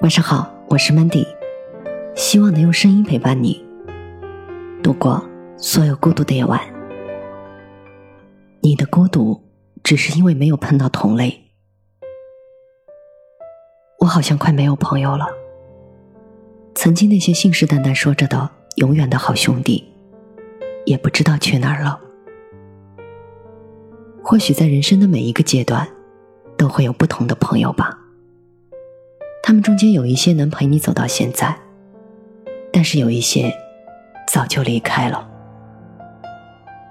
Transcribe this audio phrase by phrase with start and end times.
[0.00, 1.26] 晚上好，我是 Mandy，
[2.16, 3.62] 希望能用声音陪伴你
[4.82, 5.22] 度过
[5.58, 6.58] 所有孤独的夜晚。
[8.62, 9.38] 你的孤独
[9.82, 11.38] 只是因为没有碰到同类。
[13.98, 15.26] 我好像快没有朋友了。
[16.74, 19.86] 曾经那些信誓旦旦说着的永远的好兄弟，
[20.86, 22.00] 也不知道去哪儿了。
[24.24, 25.86] 或许在人生的每一个阶段，
[26.56, 27.98] 都会有不同的朋友吧。
[29.50, 31.56] 他们中间有一些能陪你走到现在，
[32.72, 33.52] 但是有一些
[34.28, 35.28] 早就离开了，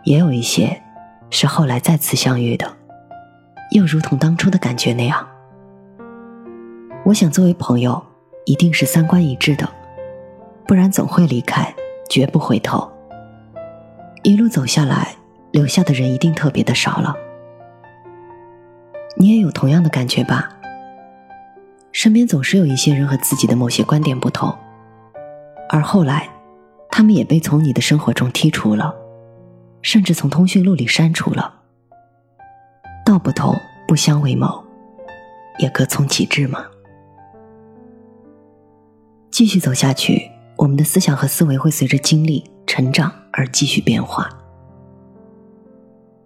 [0.04, 0.82] 也有一些
[1.30, 2.70] 是后来再次相遇的，
[3.72, 5.26] 又如同当初的感觉那样。
[7.06, 8.06] 我想，作为朋友，
[8.44, 9.66] 一定是三观一致的，
[10.68, 11.74] 不然总会离开，
[12.10, 12.92] 绝不回头。
[14.24, 15.16] 一路走下来，
[15.52, 17.16] 留下的人一定特别的少了。
[19.16, 20.59] 你也有同样的感觉吧？
[21.92, 24.56] 身边总是有一些人和自己的某些观点不同，
[25.70, 26.30] 而后来，
[26.90, 28.94] 他们也被从你的生活中剔除了，
[29.82, 31.62] 甚至从通讯录里删除了。
[33.06, 34.64] 道不同不相为谋，
[35.58, 36.64] 也各从其志嘛。
[39.32, 44.30] 继续走下去，我们的思想和思维会随着经历成长而继续变化。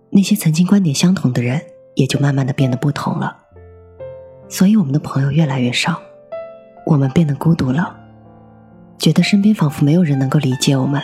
[0.09, 1.61] 那些曾经观点相同的人，
[1.95, 3.42] 也就慢慢的变得不同了。
[4.53, 5.99] 所以，我们的朋友越来越少，
[6.85, 7.91] 我们变得孤独了，
[8.99, 11.01] 觉得身边仿佛没有人能够理解我们。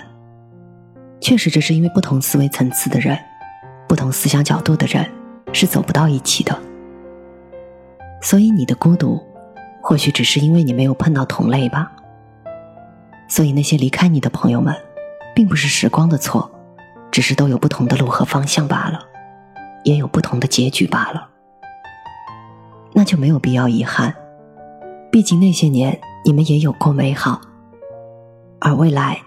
[1.19, 3.17] 确实，这是因为不同思维层次的人，
[3.87, 5.03] 不同思想角度的人
[5.51, 6.55] 是走不到一起的。
[8.21, 9.19] 所以，你的孤独，
[9.81, 11.91] 或许只是因为你没有碰到同类吧。
[13.27, 14.75] 所以，那些离开你的朋友们，
[15.33, 16.51] 并不是时光的错，
[17.09, 18.99] 只是都有不同的路和方向罢了，
[19.85, 21.28] 也有不同的结局罢了。
[22.99, 24.13] 那就没有必要遗憾，
[25.09, 27.39] 毕竟那些年你们也有过美好，
[28.59, 29.21] 而未来，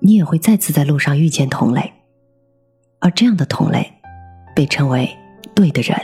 [0.00, 1.94] 你也会再次在路上遇见同类，
[2.98, 3.90] 而这样的同类，
[4.54, 5.08] 被称为
[5.54, 5.98] 对的人。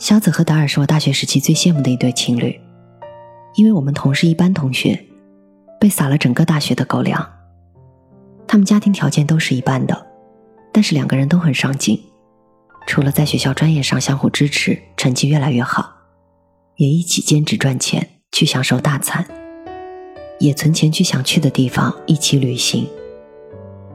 [0.00, 2.60] 小紫和达尔是我大学时期最羡慕的一对情侣，
[3.54, 5.00] 因为我们同是一班同学，
[5.78, 7.24] 被撒了整个大学的狗粮。
[8.48, 10.08] 他们家庭条件都是一般的，
[10.72, 12.09] 但是两个人都很上进。
[12.90, 15.92] 除了在学校专业上相互支持，成绩越来越好，
[16.74, 19.24] 也一起兼职赚钱去享受大餐，
[20.40, 22.88] 也存钱去想去的地方一起旅行，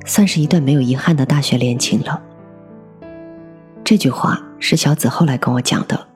[0.06, 2.24] 算是一段没有遗憾的大学恋情了。
[3.84, 6.08] 这句话是小紫后来跟我讲的。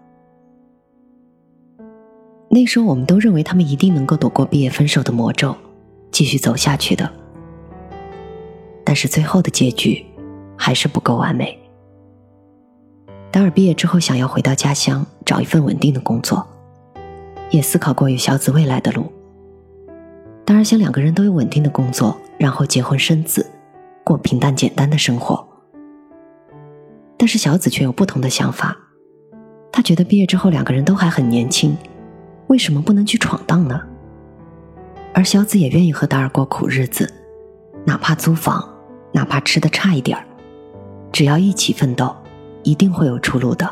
[2.50, 5.54] 那时候我们都认为他们一定能够躲过毕业分手的魔咒，
[6.12, 7.12] 继续走下去的，
[8.86, 10.06] 但是最后的结局
[10.58, 11.60] 还是不够完美。
[13.32, 16.46] 达尔毕业之后，想要回到家乡找一份稳定的工作，
[17.52, 19.06] 也思考过与小紫未来的路。
[20.44, 23.46] 达尔想两个人都有稳定的工作，然后结婚生子，
[24.04, 25.48] 过平淡简单的生活。
[27.18, 28.76] 但是小紫却有不同的想法，
[29.72, 31.78] 她觉得毕业之后两个人都还很年轻，
[32.48, 33.80] 为什么不能去闯荡呢？
[35.14, 37.14] 而小紫也愿意和达尔过苦日子，
[37.86, 38.68] 哪怕租房，
[39.12, 40.26] 哪怕吃的差一点儿，
[41.12, 42.16] 只要一起奋斗。
[42.64, 43.70] 一定会有出路的。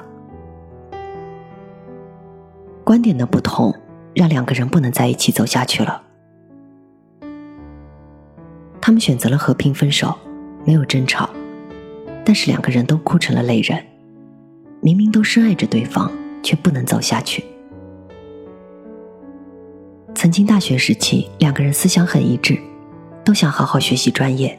[2.84, 3.76] 观点的不同，
[4.14, 6.02] 让两个人不能在一起走下去了。
[8.80, 10.18] 他们选择了和平分手，
[10.64, 11.30] 没有争吵，
[12.24, 13.84] 但是两个人都哭成了泪人。
[14.80, 16.10] 明明都深爱着对方，
[16.42, 17.44] 却不能走下去。
[20.16, 22.58] 曾经大学时期，两个人思想很一致，
[23.26, 24.58] 都想好好学习专业，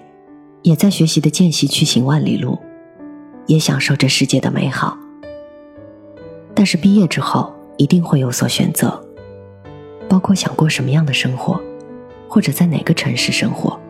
[0.62, 2.58] 也在学习的间隙去行万里路。
[3.48, 4.94] 也享受这世界的美好，
[6.54, 9.02] 但是毕业之后一定会有所选择，
[10.06, 11.58] 包括想过什么样的生活，
[12.28, 13.80] 或者在哪个城市生活。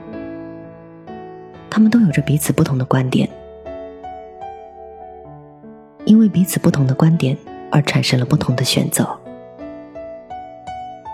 [1.68, 3.28] 他们都有着彼此不同的观点，
[6.04, 7.36] 因为彼此不同的观点
[7.72, 9.08] 而产生了不同的选择。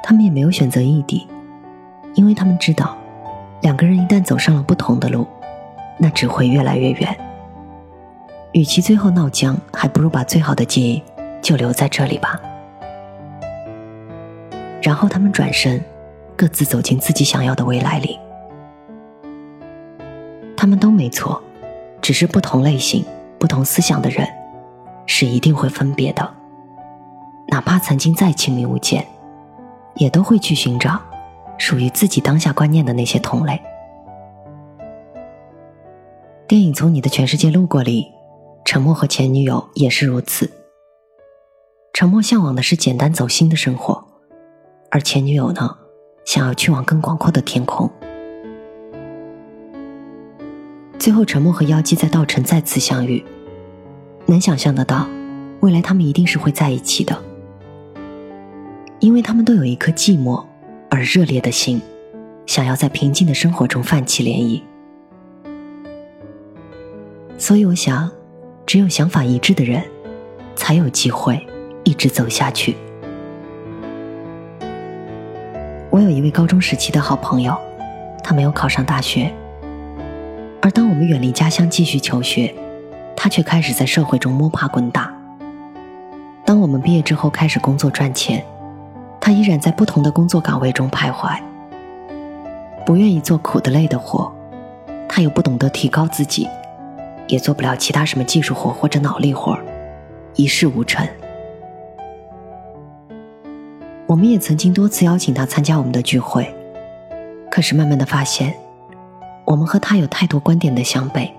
[0.03, 1.27] 他们也没有选择异地，
[2.15, 2.95] 因为他们知道，
[3.63, 5.27] 两个人一旦走上了不同的路，
[5.97, 7.17] 那只会越来越远。
[8.55, 11.03] 与其最后闹僵，还不如把最好的记忆
[11.43, 12.41] 就留在这里吧。
[14.81, 15.83] 然后他们转身，
[16.37, 18.17] 各自走进自己想要的未来里。
[20.57, 21.43] 他们都没错，
[22.01, 23.05] 只是不同类型、
[23.41, 24.25] 不同思想的人，
[25.05, 26.33] 是一定会分别的。
[27.49, 29.05] 哪怕曾经再亲密无间，
[29.97, 31.01] 也都会去寻找
[31.59, 33.61] 属于自己当下观念的那些同类。
[36.47, 38.13] 电影《从你的全世界路过》里。
[38.65, 40.51] 沉默和前女友也是如此。
[41.93, 44.05] 沉默向往的是简单走心的生活，
[44.91, 45.77] 而前女友呢，
[46.25, 47.89] 想要去往更广阔的天空。
[50.99, 53.23] 最后，沉默和妖姬在稻城再次相遇，
[54.27, 55.07] 能想象得到，
[55.61, 57.17] 未来他们一定是会在一起的，
[58.99, 60.43] 因为他们都有一颗寂寞
[60.91, 61.81] 而热烈的心，
[62.47, 64.63] 想要在平静的生活中泛起涟漪。
[67.37, 68.11] 所以，我想，
[68.67, 69.83] 只有想法一致的人，
[70.55, 71.45] 才有机会。
[71.87, 72.75] 一直走下去。
[75.91, 77.55] 我有一位高中时期的好朋友，
[78.23, 79.31] 他没有考上大学。
[80.63, 82.55] 而当我们远离家乡继续求学，
[83.15, 85.13] 他却开始在社会中摸爬滚打。
[86.47, 88.43] 当我们毕业之后开始工作赚钱，
[89.21, 91.39] 他依然在不同的工作岗位中徘徊。
[92.87, 94.35] 不愿意做苦的累的活，
[95.07, 96.49] 他又不懂得提高自己，
[97.27, 99.59] 也做不了其他什么技术活或者脑力活
[100.35, 101.07] 一事无成。
[104.07, 106.55] 我们也曾经多次邀请他参加我们的聚会，
[107.51, 108.55] 可是慢慢的发现，
[109.47, 111.31] 我们和他有太多观点的相悖。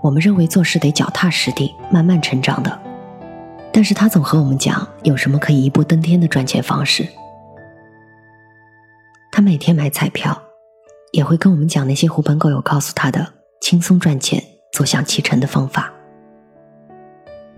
[0.00, 2.78] 我们认为做事得脚踏实地、慢慢成长的，
[3.72, 7.08] 但是他总和我们讲有什么可以一步登天的赚钱方式。
[9.32, 10.40] 他每天买彩票，
[11.12, 13.26] 也会跟我们讲那些狐朋狗友告诉他的
[13.60, 15.92] 轻松赚钱、坐享其成的方法。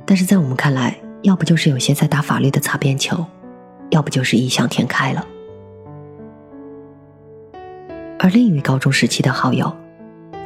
[0.06, 3.24] 但是在我们看来，要不就是有些在打法律的擦边球。
[3.90, 5.26] 要不就是异想天开了。
[8.20, 9.76] 而另一位高中时期的好友，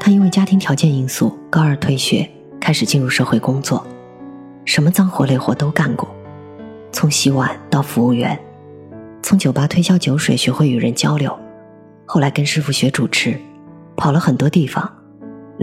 [0.01, 2.27] 他因为家庭条件因素，高二退学，
[2.59, 3.87] 开始进入社会工作，
[4.65, 6.09] 什么脏活累活都干过，
[6.91, 8.39] 从洗碗到服务员，
[9.23, 11.39] 从酒吧推销酒水学会与人交流，
[12.07, 13.39] 后来跟师傅学主持，
[13.95, 14.91] 跑了很多地方，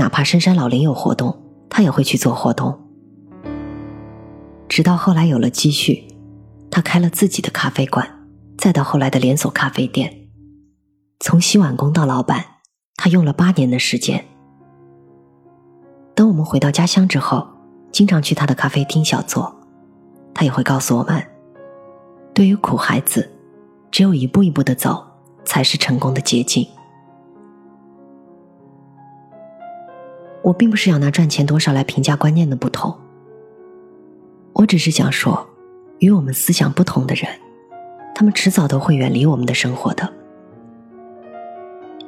[0.01, 1.39] 哪怕深山老林有活动，
[1.69, 2.75] 他也会去做活动，
[4.67, 6.07] 直到后来有了积蓄。
[6.71, 8.09] 他开了自己的咖啡馆，
[8.57, 10.27] 再到后来的连锁咖啡店，
[11.19, 12.43] 从洗碗工到老板，
[12.95, 14.25] 他用了八年的时间。
[16.15, 17.47] 等我们回到家乡之后，
[17.91, 19.55] 经常去他的咖啡厅小坐，
[20.33, 21.23] 他也会告诉我们，
[22.33, 23.29] 对于苦孩子，
[23.91, 25.05] 只有一步一步的走，
[25.45, 26.67] 才是成功的捷径。
[30.43, 32.95] 我并不是要拿赚钱多少来评价观念的不同，
[34.53, 35.47] 我只是想说。
[35.99, 37.29] 与我们思想不同的人，
[38.15, 40.11] 他们迟早都会远离我们的生活的，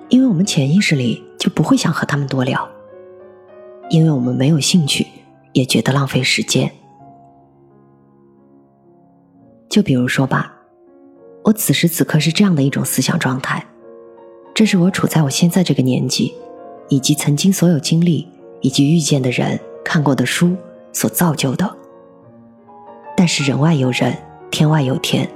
[0.10, 2.68] 因为我们潜意识里就不会想和他们多聊，
[3.92, 5.06] 因为我们没有兴趣，
[5.52, 6.72] 也觉得浪费时间。
[9.70, 10.52] 就比如说吧，
[11.44, 13.64] 我此时此刻是这样的一种思想状态，
[14.56, 16.34] 这是我处在我现在这个年纪，
[16.90, 18.28] 以及曾经所有经历
[18.62, 20.56] 以及遇见的人、看过的书
[20.92, 21.78] 所造就的。
[23.16, 24.16] 但是人外有人，
[24.50, 25.30] 天外有天，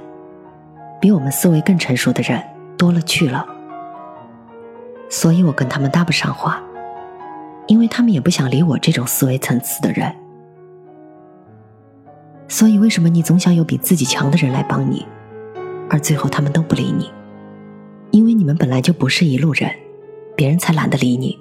[1.00, 2.42] 比我们思维更成熟的人
[2.76, 3.46] 多了去了，
[5.08, 6.62] 所以我跟他们搭不上话，
[7.66, 10.14] 因为他们也不想理我这种思维层次的人。
[12.48, 15.06] 所以为什么你总想有比自己强的人来帮你，
[15.90, 17.10] 而最后他们都不理你？
[18.10, 19.70] 因为你们本来就不是一路人，
[20.38, 21.36] 别人才懒得理你。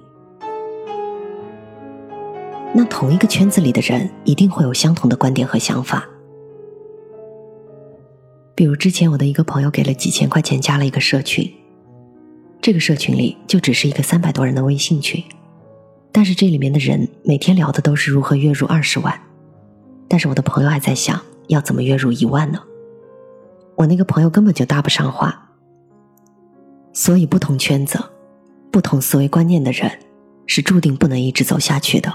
[2.73, 6.03] 那同一个圈子里的人，一定会有相同的观点和想法。
[8.55, 11.47] 比如之前我的一个朋友给了几千块钱加了一个社群，
[12.59, 15.23] 这个社群里就只是一个三百多人的微信群，
[16.11, 19.21] 但是这里面的人每天聊的都是如何月入二十万，
[20.07, 22.59] 但是我的朋友还在想要怎么月入一万呢？
[23.75, 25.51] 我那个朋友根本就搭不上话，
[26.93, 28.03] 所以不同圈子、
[28.77, 29.91] 不同思维观念的人
[30.45, 32.13] 是注定不能一直走下去的。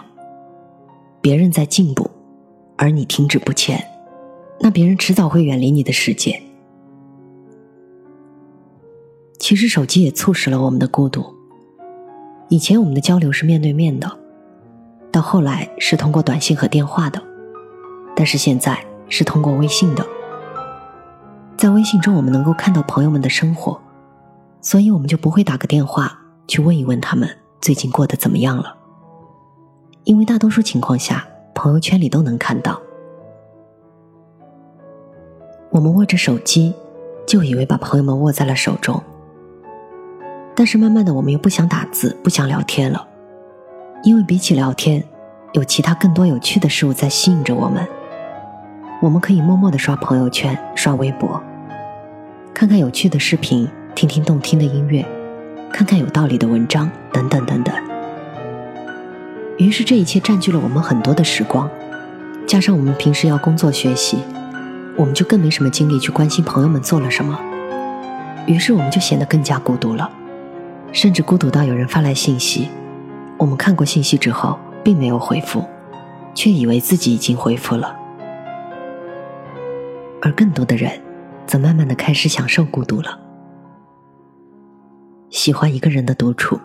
[1.20, 2.08] 别人在进步，
[2.76, 3.84] 而你停止不前。
[4.60, 6.40] 那别人迟早会远离你的世界。
[9.40, 11.34] 其实手机也促使了我们的孤独。
[12.48, 14.08] 以前我们的交流是面对面的，
[15.10, 17.20] 到后来是通过短信和电话的，
[18.14, 18.78] 但是现在
[19.08, 20.06] 是通过微信的。
[21.56, 23.82] 在微信中，我们能够看到朋友们的生活，
[24.60, 27.28] 所以我们就不会打个电话去问一问他们
[27.60, 28.76] 最近过得怎么样了，
[30.04, 32.80] 因为大多数情况下，朋友圈里都能看到。
[35.70, 36.74] 我们握着手机，
[37.26, 39.02] 就以为把朋友们握在了手中。
[40.54, 43.08] 但是慢慢的，我们又不想打字，不想聊天了，
[44.02, 45.02] 因为比起聊天，
[45.52, 47.88] 有其他更多有趣的事物在吸引着我们。
[49.00, 51.42] 我们可以默默的刷朋友圈、刷微博，
[52.52, 55.02] 看看有趣的视频，听听动听的音乐，
[55.72, 57.74] 看看有道理的文章，等等等等。
[59.56, 61.68] 于是这一切占据了我们很多的时光，
[62.46, 64.18] 加上我们平时要工作学习，
[64.96, 67.38] 我们就更没什么精力去关心朋友们做了什么，
[68.46, 70.10] 于是我们就显得更加孤独了，
[70.92, 72.68] 甚至孤独到有人发来信息，
[73.38, 75.64] 我们看过信息之后并没有回复，
[76.34, 77.96] 却以为自己已经回复了，
[80.20, 81.00] 而更多的人，
[81.46, 83.18] 则慢慢的开始享受孤独了，
[85.32, 86.60] 喜欢一个人的独处，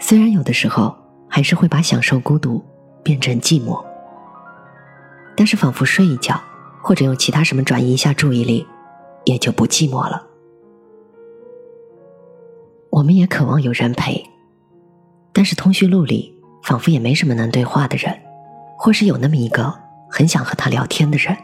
[0.00, 0.96] 虽然有的时候
[1.28, 2.64] 还是会把享受孤独
[3.02, 3.84] 变成寂寞。
[5.36, 6.40] 但是，仿佛睡一觉，
[6.82, 8.66] 或者用其他什么转移一下注意力，
[9.26, 10.26] 也就不寂寞了。
[12.88, 14.24] 我们也渴望有人陪，
[15.34, 16.34] 但是通讯录里
[16.64, 18.18] 仿佛也没什么能对话的人，
[18.78, 19.72] 或是有那么一个
[20.10, 21.36] 很想和他聊天的人，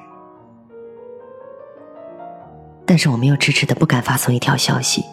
[2.87, 5.05] 但是我们又迟迟的不敢发送一条消息，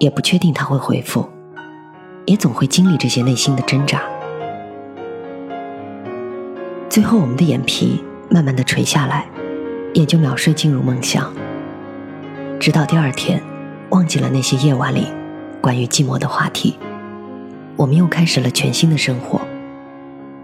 [0.00, 1.24] 也不确定他会回复，
[2.26, 4.02] 也总会经历这些内心的挣扎，
[6.88, 8.02] 最后我们的眼皮。
[8.32, 9.26] 慢慢的垂下来，
[9.92, 11.34] 也就秒睡进入梦乡。
[12.60, 13.42] 直到第二天，
[13.90, 15.08] 忘记了那些夜晚里
[15.60, 16.78] 关于寂寞的话题，
[17.74, 19.40] 我们又开始了全新的生活。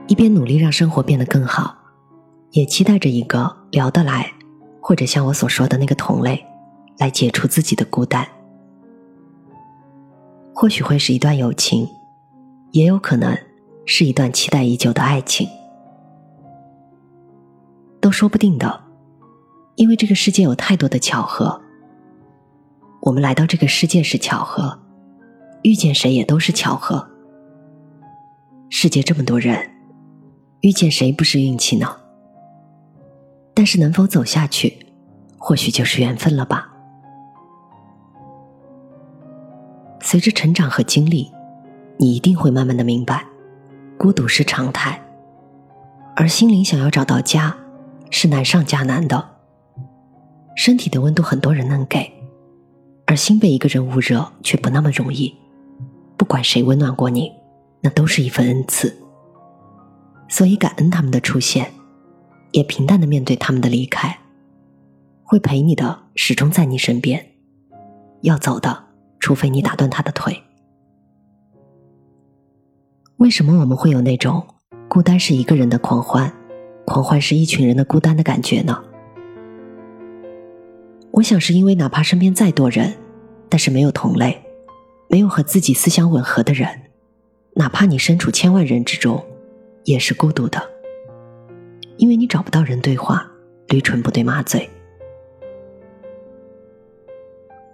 [0.09, 1.77] 一边努力让生活变得更好，
[2.51, 4.33] 也期待着一个聊得来，
[4.81, 6.45] 或者像我所说的那个同类，
[6.99, 8.27] 来解除自己的孤单。
[10.59, 11.87] 或许会是一段友情，
[12.73, 13.37] 也有可能
[13.85, 15.47] 是一段期待已久的爱情。
[18.01, 18.85] 都说不定的，
[19.75, 21.61] 因为这个世界有太多的巧合。
[23.03, 24.81] 我们来到这个世界是巧合，
[25.63, 27.07] 遇见谁也都是巧合。
[28.71, 29.71] 世界这么多人，
[30.63, 31.95] 遇见谁不是运气呢？
[33.53, 34.87] 但是能否走下去，
[35.37, 36.76] 或许就是缘分了吧。
[40.07, 41.29] 随着成长和经历，
[41.97, 43.27] 你一定会慢慢的明白，
[43.99, 45.03] 孤独是常态，
[46.15, 47.57] 而心灵想要找到家。
[48.09, 49.31] 是难上加难的。
[50.55, 52.09] 身体的温度很多人能给，
[53.05, 55.35] 而心被一个人捂热却不那么容易。
[56.17, 57.33] 不管谁温暖过你，
[57.81, 58.97] 那都是一份恩赐。
[60.29, 61.73] 所以感恩他们的出现，
[62.53, 64.17] 也平淡的面对他们的离开。
[65.25, 67.33] 会陪你的始终在你身边，
[68.21, 68.86] 要走的，
[69.27, 70.41] 除非你打断他的腿。
[73.17, 74.47] 为什么我们会有那种
[74.89, 76.33] 孤单是一个人的狂欢？
[76.85, 78.85] 狂欢是一群人的孤单的感觉呢？
[81.11, 82.95] 我想是因为哪怕身边再多人，
[83.49, 84.41] 但是没有同类，
[85.09, 86.83] 没有和自己思想吻合的人，
[87.55, 89.27] 哪怕你身处千万人之中，
[89.83, 90.63] 也是孤独的，
[91.97, 93.29] 因为你找不到人对话，
[93.71, 94.71] 驴唇不对马嘴。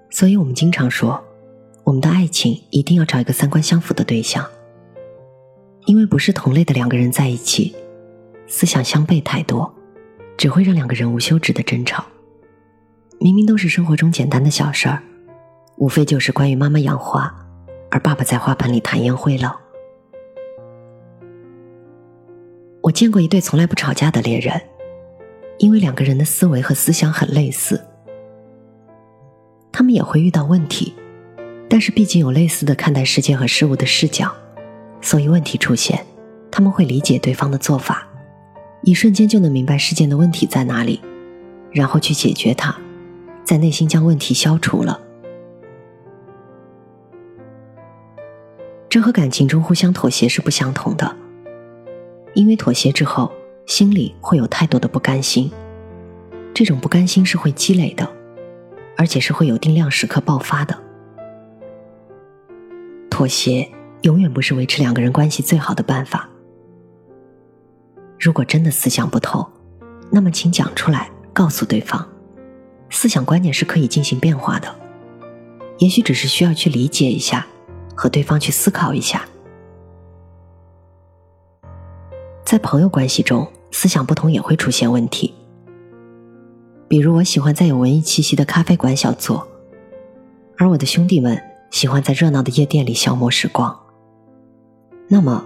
[0.09, 1.23] 所以我们经常说，
[1.85, 4.45] 我们的爱情一定要找一个三观相符的对象，
[5.87, 7.75] 因为不是同类的两个人在一起。
[8.47, 9.75] 思想相悖太多，
[10.37, 12.05] 只会让两个人无休止的争吵。
[13.19, 15.03] 明明都是生活中简单的小事儿，
[15.79, 17.35] 无非就是关于妈妈养花，
[17.91, 19.59] 而爸爸在花盆里弹烟灰了。
[22.83, 24.61] 我见过一对从来不吵架的恋人，
[25.59, 27.83] 因为两个人的思维和思想很类似，
[29.73, 30.93] 他们也会遇到问题，
[31.73, 34.31] 但是毕竟有类似的看待世界和事物的视角，
[35.01, 36.05] 所以问题出现，
[36.51, 38.07] 他们会理解对方的做法。
[38.83, 41.01] 一瞬间就能明白事件的问题在哪里，
[41.71, 42.77] 然后去解决它，
[43.43, 45.01] 在内心将问题消除了。
[48.91, 51.17] 这和感情中互相妥协是不相同的，
[52.35, 53.33] 因为妥协之后
[53.65, 55.51] 心里会有太多的不甘心，
[56.53, 58.07] 这种不甘心是会积累的，
[58.99, 60.79] 而且是会有定量时刻爆发的。
[63.23, 66.29] 妥协永远不是维持两个人关系最好的办法。
[68.19, 69.49] 如果真的思想不透，
[70.11, 72.05] 那么请讲出来，告诉对方，
[72.91, 74.75] 思想观念是可以进行变化的，
[75.79, 77.47] 也许只是需要去理解一下，
[77.95, 79.25] 和对方去思考一下。
[82.45, 85.33] 在朋友关系中，思想不同也会出现问题。
[86.89, 89.47] 比如，我喜欢在有文艺气息的咖啡馆小坐，
[90.59, 91.41] 而我的兄弟们
[91.73, 93.77] 喜欢在热闹的夜店里消磨时光。
[95.09, 95.45] 那么，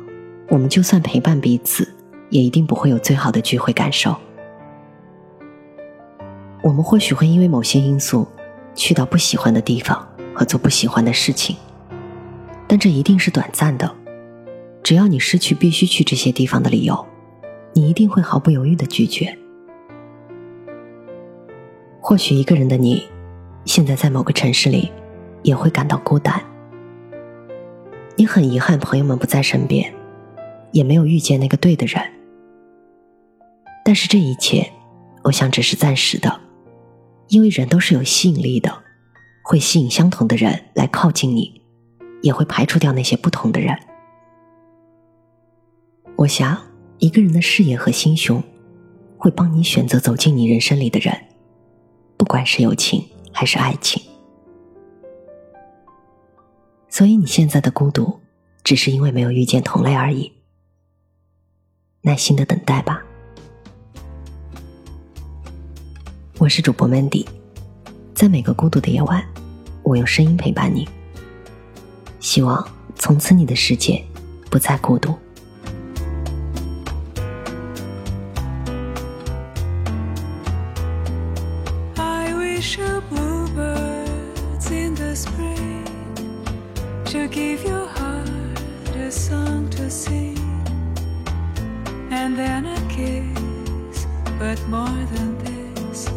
[0.51, 1.97] 我们就算陪伴彼此。
[2.29, 4.15] 也一定不会有最好的聚会感受。
[6.61, 8.27] 我们或许会因为某些因素
[8.75, 11.57] 去到不喜欢的地方和做不喜欢的事情，
[12.67, 13.95] 但这一定是短暂的。
[14.83, 17.07] 只要你失去必须去这些地方的理由，
[17.73, 19.39] 你一定会毫不犹豫的拒绝。
[22.01, 23.05] 或许一个人的你，
[23.65, 24.91] 现在在某个城市里，
[25.47, 26.43] 也会感到孤单。
[28.17, 29.95] 你很遗憾朋友们不在身边，
[30.73, 32.03] 也没有遇见那个对的人。
[33.85, 34.69] 但是这一切，
[35.23, 36.41] 我想只是暂时的，
[37.29, 38.83] 因为人都是有吸引力的，
[39.45, 41.63] 会吸引相同的人来靠近你，
[42.23, 43.73] 也会排除掉那些不同的人。
[46.17, 46.61] 我想，
[46.99, 48.43] 一个人的视野和心胸，
[49.17, 51.17] 会帮你选择走进你人生里的人，
[52.17, 54.03] 不管是友情还是爱情。
[56.97, 58.21] 所以你现在的孤独，
[58.65, 60.33] 只是因为没有遇见同类而已。
[62.01, 63.05] 耐心的等待吧。
[66.39, 67.27] 我是主播 Mandy，
[68.15, 69.23] 在每个孤独的夜晚，
[69.83, 70.89] 我用声音陪伴你。
[72.19, 74.03] 希望从此你的世界
[74.51, 75.15] 不再孤独。
[87.37, 88.59] give your heart
[88.97, 90.39] a song to sing,
[92.11, 94.07] and then a kiss.
[94.39, 96.09] But more than this,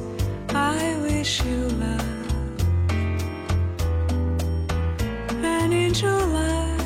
[0.55, 2.27] I wish you love.
[5.43, 6.77] And in July,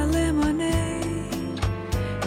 [0.00, 1.62] a lemonade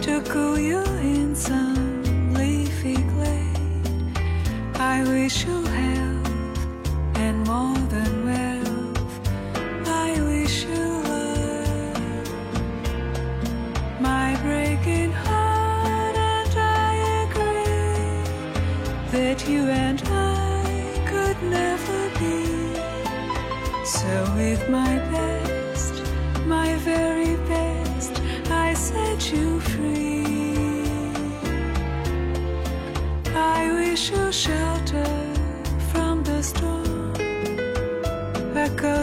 [0.05, 0.81] to cool you
[1.15, 4.17] in some leafy glade.
[4.93, 6.14] I wish you health.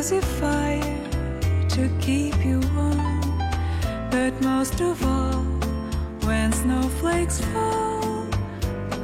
[0.02, 3.38] Cozy fire to keep you warm.
[4.10, 5.44] But most of all,
[6.26, 8.26] when snowflakes fall,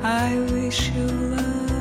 [0.03, 1.78] I wish you love.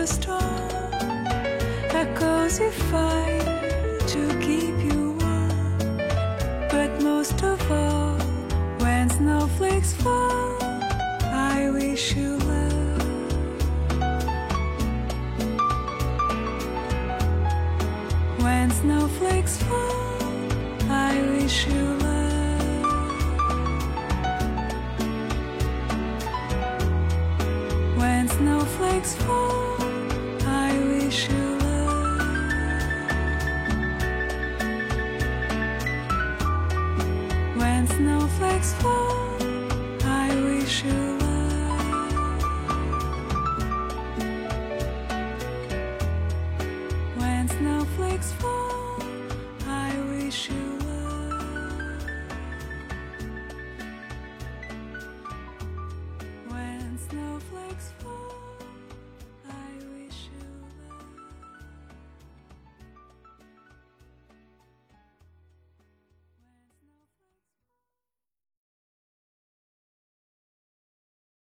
[0.00, 1.26] The storm,
[2.00, 5.96] a cozy fire to keep you warm.
[6.70, 7.89] But most of all,
[37.80, 39.38] and snowflakes fall.
[40.04, 41.19] I wish you.